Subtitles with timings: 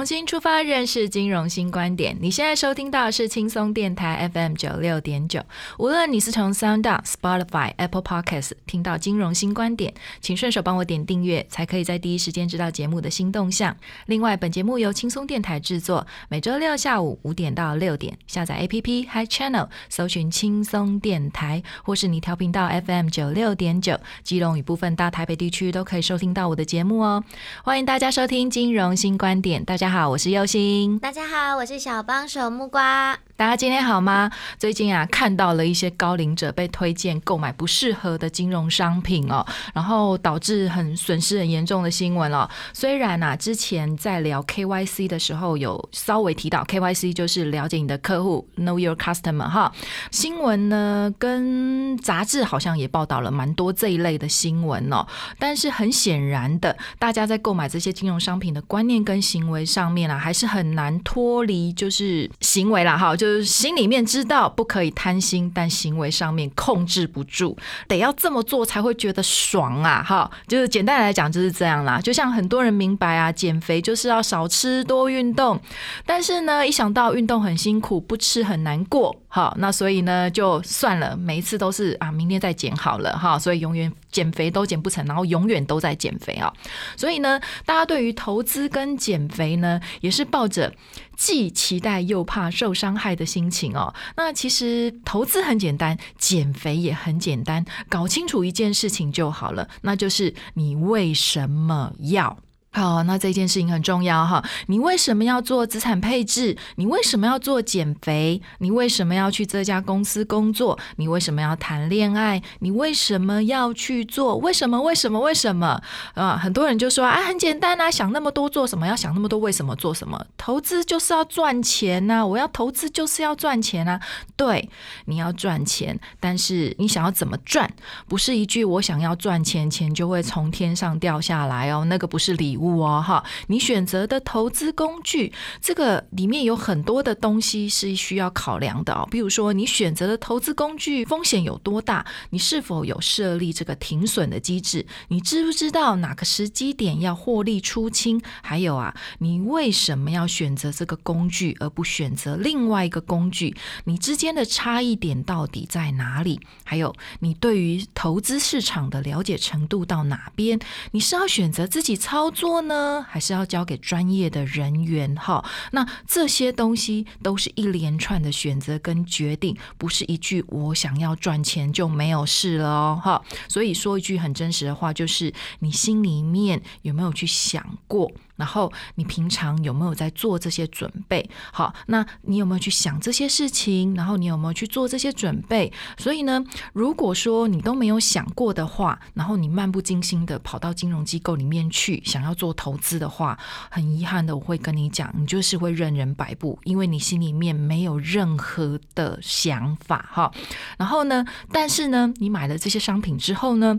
[0.00, 2.16] 重新出发，认识金融新观点。
[2.22, 5.42] 你现在收听到的是轻松电台 FM 九六点九。
[5.76, 9.92] 无论你是从 Sound、Spotify、Apple Podcasts 听到金融新观点，
[10.22, 13.76] 请顺手帮我点订阅，才可以在第一时间知道节目的新动向。
[14.06, 27.22] 另外，本节目由轻松电台制作，每周六下午五点到六点，下载 APP Hi Channel，搜寻轻松电台，或是你调频到 FM 九六点九，基隆与部分大台北地区都可以收听到我的节目哦。
[27.62, 30.96] 欢迎大家收听金融新观点，大家好，我是右星。
[31.00, 33.18] 大家好，我是小帮手木瓜。
[33.40, 34.30] 大家今天好吗？
[34.58, 42.46] 最近啊，看到了一些高龄者被推荐购买不适合的金融商品哦，然后导致很损失很严重的新闻哦。
[42.74, 49.72] 虽然啊，之前在聊 KYC 的时候有稍微提到，KYC 就是了解你的客户，Know Your Customer 哈。
[50.10, 55.06] 新闻呢，跟杂志好像也报道了蛮多这一类的新闻哦。
[55.38, 63.29] 但是很显然的，大家在购买这些金融商品的观念跟行为上面啊，还是很难脱离就是行为啦哈，就。
[63.30, 70.02] 就是心里面知道不可以贪心，但行为上面控制不住，得要这么做才会觉得爽啊！
[70.02, 72.00] 哈，就是简单来讲就是这样啦。
[72.00, 75.60] 就像很多人明白啊，减肥就是要少吃多运动，
[76.04, 86.52] 但是呢，一想到运动很辛苦，不吃很难过，好，那所以呢就算了，每一次都是啊，明天再减好了哈，所以永远减肥都减不成，然后永远都在减肥啊。
[86.96, 90.74] 所以呢，大家对于投资跟减肥呢，也是抱着。
[91.16, 102.38] 既期待又怕受伤害的心情哦，那其实投资很简单，减肥也很简单，搞清楚一件事情就好了，那就是你为什么要。
[102.72, 104.40] 好，那这件事情很重要哈。
[104.66, 106.56] 你为什么要做资产配置？
[106.76, 108.40] 你为什么要做减肥？
[108.58, 110.78] 你为什么要去这家公司工作？
[110.94, 112.40] 你为什么要谈恋爱？
[112.60, 114.36] 你为什么要去做？
[114.36, 114.80] 为什么？
[114.80, 115.18] 为什么？
[115.18, 115.82] 为什么？
[116.14, 118.86] 啊，很多人就说啊，很简单啊，想那么多做什么？
[118.86, 120.24] 要想那么多为什么做什么？
[120.36, 122.24] 投资就是要赚钱呐！
[122.24, 124.00] 我要投资就是要赚钱啊！
[124.36, 124.70] 对，
[125.06, 127.68] 你要赚钱，但是你想要怎么赚？
[128.06, 132.59] 不是一句我想要赚钱，钱就会从天上掉下来哦，那个不是礼。
[132.60, 139.08] 物哦哈，你选择的投资工具，这个里面有很多的东西是需要考量的哦。
[139.10, 142.04] 比如说，你选择的投资工具风险有多大？
[142.30, 144.84] 你是否有设立这个停损的机制？
[145.08, 148.20] 你知不知道哪个时机点要获利出清？
[148.42, 153.56] 还有啊，你为什么要选择这个工具而不选择另外一个工具？
[153.84, 156.40] 你之间的差异点到底在哪里？
[156.64, 160.58] 还有，你对于投资市场的了解程度到哪边？
[160.90, 162.49] 你是要选择自己操作？
[162.62, 165.44] 呢，还是要交给专业的人员哈。
[165.72, 173.22] 那这些东西都是一连串的选择跟决定，不是一句我想要赚钱就没有事了哦哈。
[173.48, 178.10] 所以说一句很真实的话，就是你心里面有没有去想过？
[178.40, 181.28] 然后你平常有没有在做这些准备？
[181.52, 183.94] 好，那你有没有去想这些事情？
[183.94, 185.70] 然后你有没有去做这些准备？
[185.98, 186.42] 所以呢，
[186.72, 193.38] 如果说你都没有想过的话，然后你漫不经心的跑到金融机构里面去想要做投资的话，
[193.70, 200.32] 很遗憾的我会跟你讲，你就是会任人摆布，因为你心里面没有任何的想法哈。
[200.78, 203.78] 然后呢，但是呢，你买了这些商品之后呢？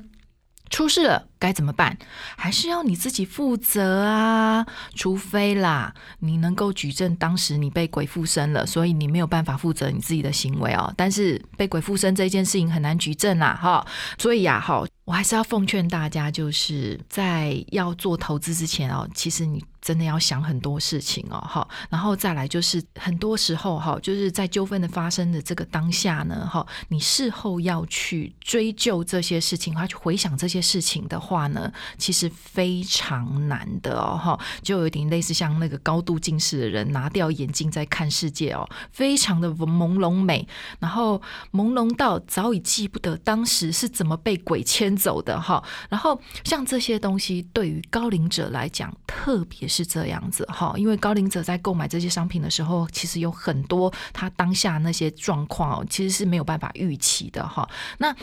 [0.69, 1.97] 出事了该怎么办？
[2.37, 4.63] 还是要你自己负责啊？
[4.93, 10.93] 除非啦，你能够举证当时你被鬼附身了，所以你没有办法负责你自己的行为哦。
[10.95, 13.83] 但是被鬼附身这件事情很难举证啦，哈。
[14.19, 19.63] 所以呀，哈，我还是要奉劝大家，就是在要做投资之前哦，其实你。
[19.81, 40.47] 真的要想很多事情哦，哈，然后再来就是很多时候哈，就是在纠纷的发生的这个当下呢，哈，你事后要去追究这些事情，还去回想这些事情的话呢，其实非常难的哦，哈，就有点类似像那个高度近视的人拿掉眼镜在看世界哦，非常的朦胧美，
[40.79, 41.19] 然后
[41.53, 49.61] 朦胧到早已记不得当时是怎么被鬼牵走的哈，然后像这些东西对于高龄者来讲，特别。
[49.71, 57.65] 是这样子哈，因为高龄者在购买这些商品的时候，其实有很多他当下那些状况哦，其实是没有办法预期的哈。
[57.99, 58.13] 那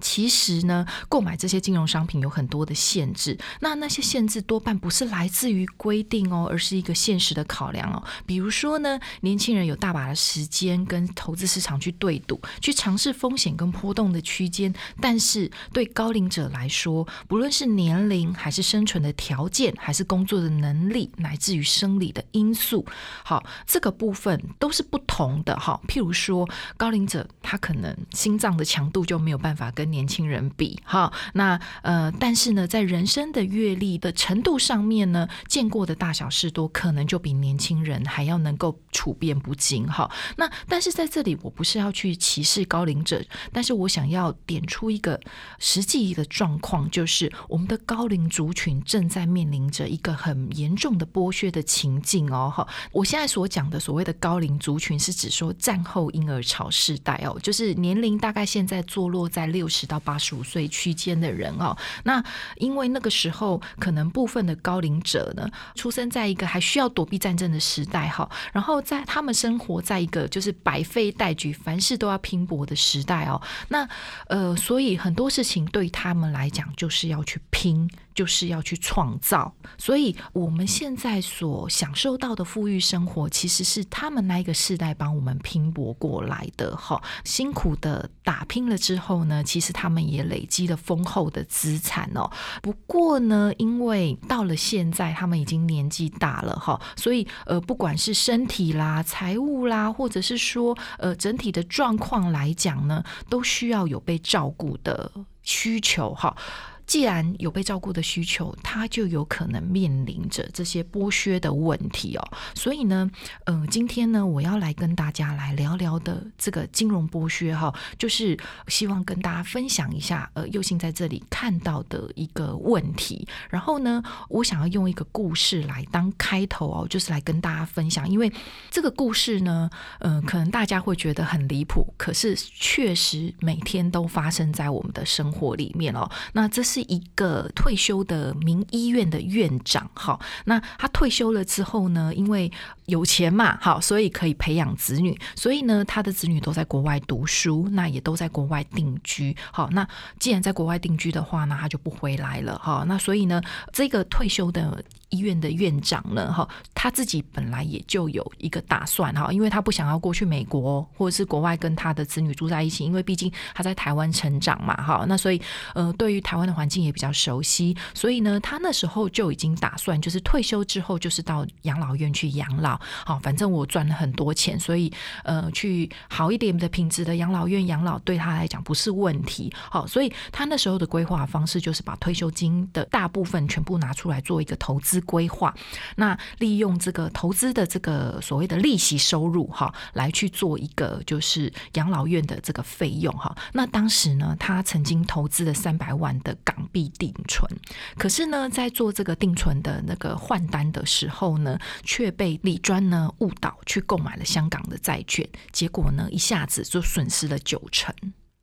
[0.00, 3.38] 其实呢，购买这些金融商品有很多的限制。
[3.60, 8.02] 那那些限制多半不是来自于规定哦，而是一个现实的考量哦。
[8.26, 14.72] 比如说呢，年轻人有大把的时间跟投资市场去对赌，去尝试风险跟波动的区间。
[15.00, 22.84] 但是对高龄者来说，不论是年龄，还是生存的条件，还是工作的能力，乃至于生理的因素，
[23.24, 25.80] 好，这个部分都是不同的哈。
[25.88, 40.10] 譬如说，高龄者他可能心脏的强度就没有办法跟跟年轻人比哈，那呃，但是呢，在人生的阅历的程度上面呢，见过的大小事多，可能就比年轻人还要能够处变不惊哈。
[40.38, 43.22] 那但是在这里，我不是要去歧视高龄者，
[43.52, 45.20] 但是我想要点出一个
[45.58, 52.66] 实际一个状况，就是我们的高龄族群正在面临着一个很严重的剥削的情境哦哈。
[52.90, 59.68] 我现在所讲的所谓的高龄族群，是指说战后婴儿潮世代哦，就是年龄大概现在坐落在六。
[59.74, 62.22] 十到八十五岁区间的人哦，那
[62.56, 73.88] 因为那个时候可能部分的高龄者呢，出生在一个还需要躲避战争的时代哈，然后在他们生活在一个就是百废待举、凡事都要拼搏的时代哦，那
[74.28, 77.90] 呃，所以很多事情对他们来讲就是要去拼。
[78.14, 87.02] 就是要去创造，所以我们现在所享受到的富裕生活，其实是他们那一个世代帮我们拼搏过来的哈。
[87.24, 92.30] 辛苦的打拼了之后呢，其是他们也累积了丰厚的资产哦。
[92.60, 105.10] 不过呢，因为到了现在，他们已经年纪大了哈，所以呃，不管是身体啦、财务啦，或者是说呃整体的状况来讲呢，都需要有被照顾的
[105.42, 106.36] 需求哈。
[106.86, 112.28] 既然有被照顾的需求，他就有可能面临着这些剥削的问题哦。
[112.54, 113.10] 所以呢，
[113.46, 118.38] 嗯，今天呢，我要来跟大家来聊聊的这个金融剥削哈，就是
[118.68, 123.26] 希望跟大家分享一下，呃，佑星在这里看到的一个问题。
[123.48, 128.30] 然后呢，我想要用一个故事来当开头哦，就是来跟大家分享，因为
[128.70, 129.70] 这个故事呢，
[130.00, 136.06] 呃，可能大家会觉得很离谱，可是确实每天都发生在我们的生活里面哦。
[136.34, 136.73] 那这是。
[136.74, 142.50] 是一个退休的名医院的院长，哈，那他退休了之后呢，因为
[142.86, 149.86] 有钱嘛，好，所以可以培养子女，所以呢，他的子女都在国外读书，那也都在国外定居，好，那
[150.18, 153.40] 既然在国外定居的话，呢他就不回来了，哈，那所以呢，
[153.72, 154.82] 这个退休的。
[155.14, 156.32] 医院的院长呢？
[156.32, 165.40] 哈，他自己本来也就有一个打算哈，因为他不想要过去美国或者是国外跟他的子女住在一起，因为毕竟他在台湾成长嘛，哈，那所以
[165.74, 172.76] 呃，对于台湾的环境也比较熟悉，所以呢，他那时候就已经打算，就是退休之后就是到养老院去养老，
[173.06, 185.03] 好，反正我赚了很多钱，所以呃，去好一点的品质的养老院养老对他来讲不是问题，好，所以他那时候的规划方式就是把退休金的大部分全部拿出来做一个投资。
[185.04, 185.54] 规划，
[185.96, 193.34] 那利用这个投资的这个所谓的利息收入哈，来去做一个就是养老院的这个费用哈。
[193.52, 197.48] 那当时呢，他曾经投资了三百万的港币定存，
[197.96, 207.94] 可是呢，在做这个定存的那个换单的时候呢，却被李专呢误导去购买了香港的债券，结果呢，一下子就损失了九成。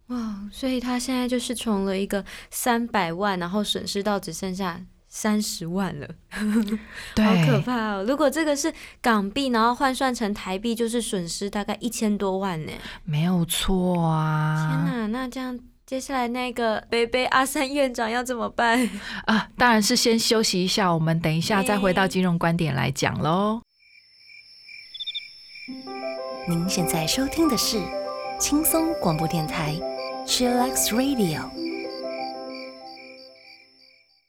[0.08, 0.42] 哇！
[0.52, 4.82] 所以他现在就是从了一个三百万，然后损失到只剩下。
[5.14, 8.06] 三十万了， 好可怕哦！
[8.08, 12.72] 如果这个是港币，然后换算成台币，就是损失大概一千多万呢。
[13.04, 14.86] 没有错啊！
[14.86, 18.90] 天哪，那这样接下来那个北北阿三院长要怎么办
[19.26, 19.50] 啊？
[19.58, 23.62] 当然是先休息一下，我们等一下再回到金融观点来讲喽。
[26.48, 27.82] 您现在收听的是
[28.40, 29.76] 轻松广播电台
[30.26, 31.61] ，Chillax Radio。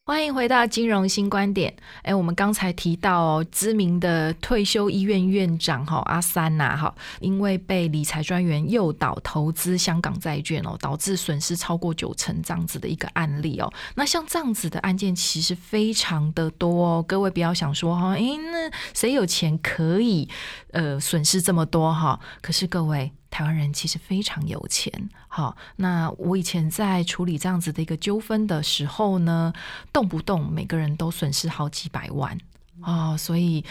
[0.05, 1.73] 欢迎回到金融新观点。
[2.03, 13.73] 哎，我们刚才提到哦，知名的退休医院院长哈阿三呐哈，因为被理财专员诱导投资香港债券哦，导致损失超过九成这样子的一个案例哦。
[13.95, 20.29] 那像这样子的案件其实非常的多哦，各位不要想说哈，哎，那谁有钱可以
[20.73, 22.19] 呃损失这么多哈？
[22.41, 23.13] 可是各位。
[23.33, 29.55] 台湾人其实非常有钱，好，那我以前在处理这样子的一个纠纷的时候呢，
[29.91, 32.39] 动不动每个人都损失好几百万。
[32.85, 33.65] 哦，所以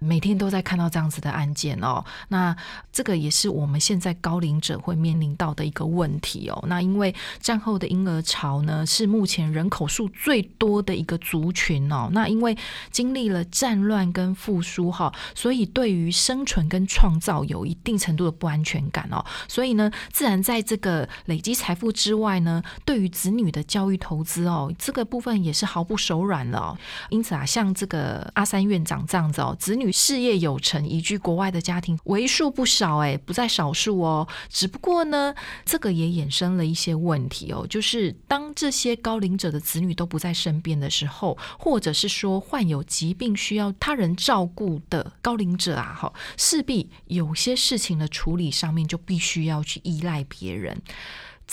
[0.00, 2.04] 每天都在看到这样子的案件哦。
[2.28, 2.54] 那
[2.92, 6.62] 这个也是我们现在高龄者会面临到的一个问题哦。
[6.66, 12.10] 那因为战后的婴儿潮呢，是目前人口数最多的一个族群哦。
[12.12, 12.56] 那因为
[12.90, 19.24] 经历了战乱跟复苏哈，所以对于生存跟创造有一定程度的不安全感哦。
[19.48, 26.78] 所以呢，自然在这个累积财富之外呢，对于子女的教育投资哦，这个部分也是毫不手软了。
[27.08, 28.49] 因此啊，像这个阿。
[28.50, 34.26] 三院长这样子哦，子女事业有成，移居国外的家庭为数不少，哎，不在少数哦。
[34.48, 35.32] 只不过呢，
[35.64, 50.76] 这个也衍生了一些问题哦，就是当这些高龄者的子女都不在身边的时候，或者是说患有疾病需要他人照顾的高龄者啊，哈，势必有些事情的处理上面就必须要去依赖别人。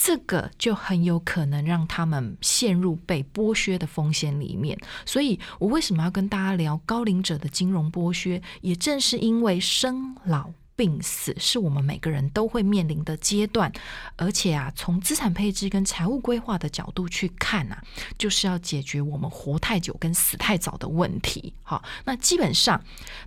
[0.00, 8.40] 这个就很有可能让他们陷入被剥削的风险里面，所以我为什么要跟大家聊高龄者的金融剥削？
[8.60, 10.50] 也正是因为生老。
[10.78, 13.70] 病死是我们每个人都会面临的阶段，
[14.14, 17.82] 而且啊，从资产配置跟财务规划的角度去看啊，
[18.16, 21.52] 就是要解决我们活太久跟死太早的问题。
[21.64, 22.80] 好，那基本上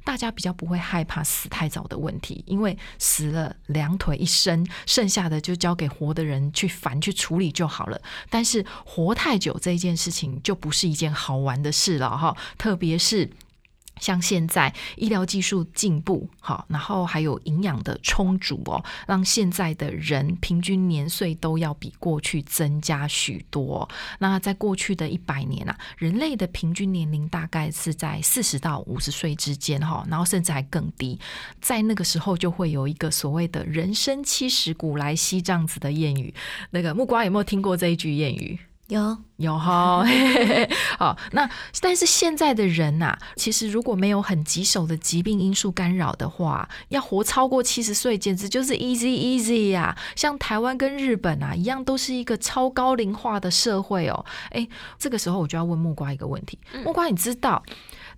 [0.05, 8.01] 大家比较不会害怕死太早的问题，因为死了两腿一伸，剩下的就交给活的人去烦去处理就好了。
[8.29, 13.29] 但是活太久这一件事情就不是一件好玩的事了哈，特别是。
[14.01, 23.87] 像现在医疗技术进步，好，然后还有营养的充足哦，让现在的人平均年岁都要比过去增加许多。
[24.19, 31.19] 那在过去的一百年啊，人类的平均年龄大概是在四十到五十岁之间哈，然后甚至还更低。
[31.61, 36.33] 在那个时候就会有一个所谓的人生七十古来稀这样子的谚语。
[36.71, 38.59] 那个木瓜有没有听过这一句谚语？
[38.91, 40.03] 有有哈，
[40.99, 49.97] 好，那但是现在的人呐，其实如果没有很棘手的疾病因素干扰的话，要活超过七十岁，简直就是 easy easy 呀！
[50.17, 54.25] 像台湾跟日本啊一样，都是一个超高龄化的社会哦。
[54.49, 54.67] 哎，
[54.99, 57.63] 这个时候我就要问木瓜一个问题：木瓜，你知道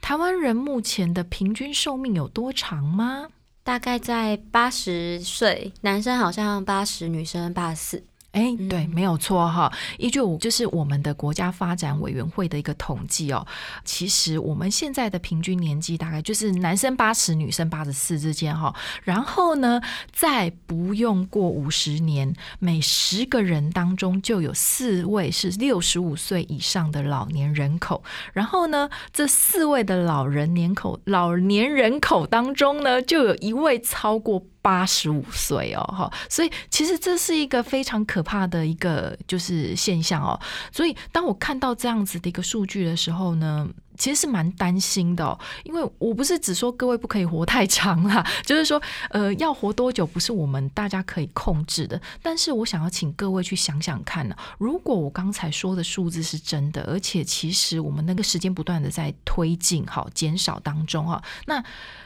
[0.01, 3.27] 台湾人目前的平均寿命有多长吗？
[3.63, 8.03] 大概在八十岁，男生好像八十，女生八十四。
[8.33, 9.71] 哎，对，没有错哈。
[9.99, 13.45] 依据我就是我们的国家发展委员会的一个统计哦，
[13.85, 18.73] 其实我们现在的平均年纪大概就是男生八十，女生八十四之间哈。
[19.03, 19.79] 然后呢，
[20.11, 28.03] 在不用过五十年，每十个人当中就有四位是六十五岁以上的老年人口。
[28.33, 34.43] 然后呢，这四位的老人年口老年人口当中呢，就有一位超过。
[34.63, 40.39] 八十五岁哦，哈，所以其实这是一个非常可怕的一个就是现象哦。
[40.71, 43.67] 所以当我看到这样子的一个数据的时候呢，
[43.97, 52.01] 其实是蛮担心的，因为我不是只说各位不可以活太长啦， 就是说呃要活多久不是我们大家可以控制的。
[52.21, 61.61] 但是我想要请各位去想想看呢，如果我刚才说的数字是真的，而且其实我们那个时间不断的在推进，好减少当中哈，那。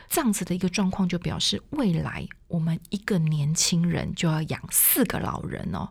[0.09, 5.89] 这样子的一个状况，就表示未来我们一个年轻人就要养四个老人哦。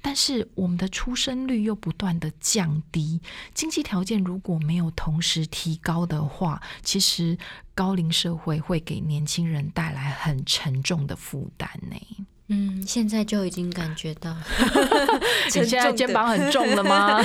[0.00, 3.20] 但是我们的出生率又不断的降低，
[3.52, 7.36] 经济条件如果没有同时提高的话，其实
[7.74, 11.96] 高龄社会会给年轻人带来很沉重的负担呢。
[12.50, 14.34] 嗯，现在就已经感觉到，
[15.54, 17.22] 你现在肩膀很重了吗？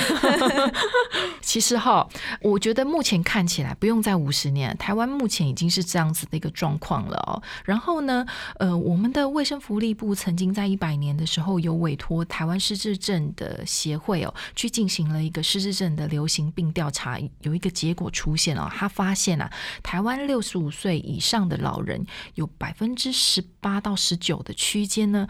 [1.40, 2.06] 其实哈，
[2.42, 7.40] 我觉得目前看起来不用在五十年，台湾目前已经是这样子的一个状况了哦。
[7.64, 8.26] 然后呢，
[8.58, 19.50] 呃，我们的卫生福利部曾经在一百年的时候有委托台湾失智症的协会哦，去进行了一个失智症的流行病调查，有一个结果出现哦，他发现啊，
[19.82, 22.04] 台湾六十五岁以上的老人
[22.34, 25.13] 有百分之十八到十九的区间。
[25.14, 25.26] 呢，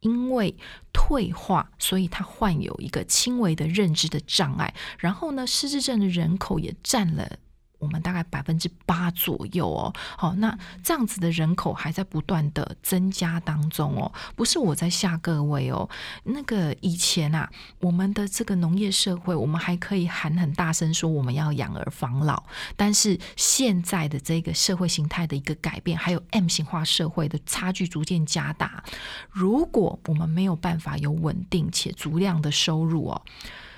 [0.00, 0.56] 因为
[0.92, 4.72] 退化，所以他患有一个轻微的认知的障碍。
[4.98, 7.38] 然后呢，失智症的人口也占了
[7.84, 9.92] 我们大概百分之八左右哦。
[10.16, 15.88] 好，那这样子的人口还在不断的增加当中哦，不是我在吓各位哦。
[16.24, 17.50] 那个以前啊，
[17.80, 22.42] 我们的这个农业社会，我们还可以喊很大声说我们要养儿防老，
[22.74, 28.82] 但是现在的这个社会形态的一个改变，还有 M 型化社会的差距逐渐加大，
[29.30, 33.22] 如果我们没有办法有稳定且足量的收入哦。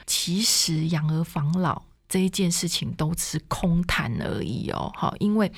[0.07, 5.51] 其实养儿防老这一件事情都是空谈而已哦，好，因为，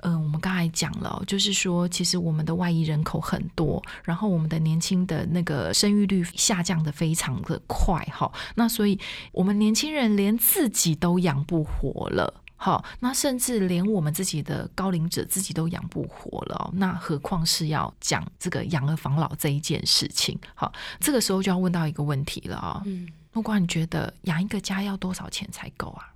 [0.00, 8.98] 嗯，我们刚才讲了，就是说，其实我们的外移人口很多，然后我们的年轻的那个生育率下降的非常的快，哈，那所以
[9.32, 12.42] 我们年轻人连自己都养不活了。
[12.56, 20.38] 好，那甚至连我们自己的高龄者自己都养不活了，那何况是要讲这个养儿防老这一件事情？
[20.54, 22.80] 好，这个时候就要问到一个问题了啊。
[22.86, 26.08] 嗯，如果你觉得养一个家要多少钱才够啊？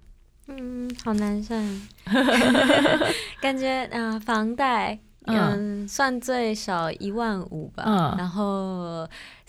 [0.46, 1.62] 嗯，好难算，
[3.42, 7.82] 感觉啊，房贷嗯算最少一万五吧。
[7.87, 9.06] 嗯，然后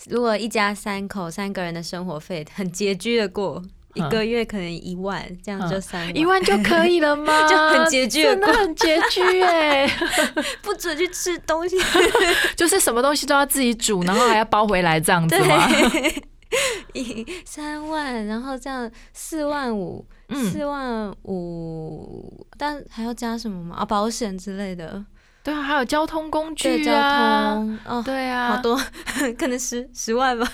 [0.08, 3.62] 如果一家三口三个人的生活费很拮据的过。
[3.94, 7.26] 一个月可能一万，这样就三一万就可以了吗？
[7.50, 9.84] 就很拮据，真的很拮据哎！
[10.62, 11.76] 不准去吃东西，
[12.56, 15.68] 就是什么东西都要自己煮，然后还要包回来这样子吗？
[16.94, 20.04] 一 三万，然后这样四万五，
[20.34, 23.76] 四万五，但还要加什么吗？
[23.78, 25.04] 啊，保险之类的。
[25.42, 27.54] 对啊，还有交通工具啊，
[27.86, 28.78] 哦，对啊，好多，
[29.38, 30.46] 可能十十万吧。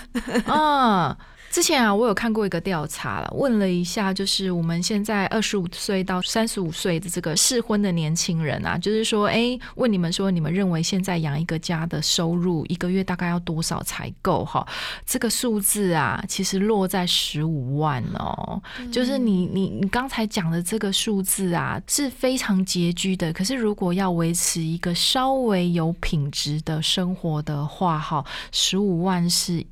[0.47, 1.17] 嗯。
[1.57, 14.45] 之前啊，我有看过一个调查了，问了一下，就是我们现在二十五岁到三十五岁的这个适婚的年轻人啊，就是说，哎，问你们说，你们认为现在养一个家的收入一个月大概要多少才够？
[14.45, 14.63] 哈，
[15.03, 18.61] 这个数字啊，其实落在十五万哦。
[18.91, 23.33] 就是你你你刚才讲的这个数字啊，是非常拮据的。
[23.33, 29.65] 可是如果要维持一个稍微有品质的生活的话，哈，十五万是。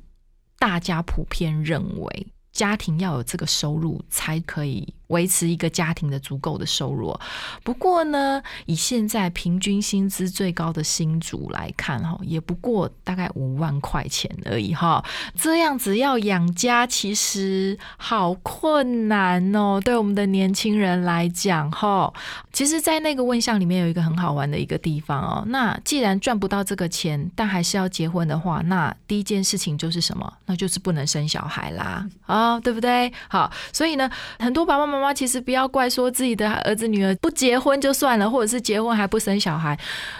[0.66, 4.95] 大家普遍认为，家庭要有这个收入才可以。
[5.08, 7.16] 维持一个家庭的足够的收入。
[7.62, 15.04] 不过呢，以现在平均薪资最高的新主来看，哈，也不过大概五万块钱而已，哈。
[15.34, 19.80] 这样子要养家，其实好困难哦。
[19.84, 22.12] 对我们的年轻人来讲，哈，
[22.52, 25.44] 其实，在那个问项里面有一个很好玩的一个地方哦。
[25.46, 30.32] 那既然赚不到这个钱，但还是要结婚的话，那第一件事情就是什么？
[30.46, 33.12] 那就是不能生小孩啦，啊，对不对？
[33.28, 34.10] 好，所以呢，
[34.40, 34.95] 很多爸爸妈妈。
[34.96, 39.78] 妈妈其实不要怪说自己的儿子女儿不结婚就算了，或者是结婚还不生小孩，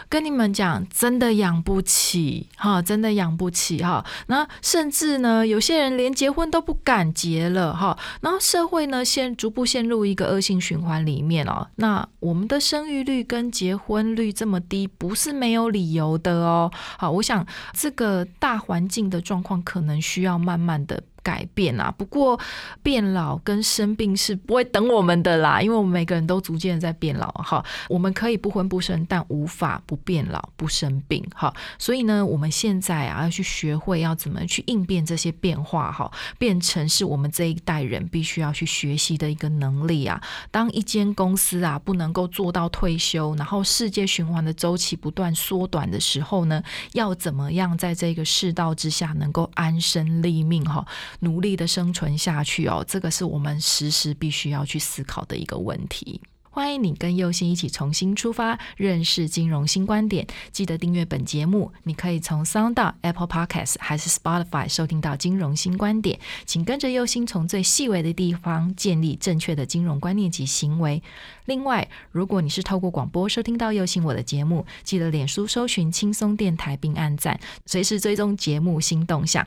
[0.09, 4.05] 跟你们讲，真的养不起哈，真的养不起哈。
[4.27, 7.99] 那甚至呢，有些人连结婚都不敢结了哈。
[8.21, 11.67] 然后社会呢，现逐步陷入一个恶性循环里面哦。
[11.77, 16.71] 那我们的生育率跟结婚率这么低，不是没有理由的哦。
[16.99, 21.03] 好，我想这个大环境的状况可能需要慢慢的。
[21.27, 21.93] 改变啊！
[21.99, 22.39] 不过
[22.85, 27.65] 变老跟生病是不会等我们的啦，因为我们每个人都逐渐在变老哈。
[27.89, 31.53] 我们可以不婚不生，但无法不变老不生病哈。
[31.81, 36.09] 所以呢，我们现在啊要去学会要怎么去应变这些变化哈，
[36.39, 40.23] 变成是我们这一代人必须要去学习的一个能力啊。
[40.53, 46.63] 当一间公司啊不能够做到退休，然后世界循环的周期不断缩短的时候呢，
[46.93, 50.87] 要怎么样在这个世道之下能够安身立命哈？
[51.21, 56.21] 努力的生存下去哦，这个是我们时时必须要去思考的一个问题。
[56.49, 60.27] 欢迎你跟佑心一起重新出发，认识金融新观点。
[60.51, 66.19] 记得订阅本节目，你可以从 Sound、Apple Podcast 还是 Spotify 收听到金融新观点。
[66.47, 71.03] 请跟着佑心，从最细微的地方建立正确的金融观念及行为。
[71.45, 79.45] 另外，如果你是透过广播收听到佑心我的节目，记得脸书搜寻轻松电台并按赞，随时追踪节目新动向。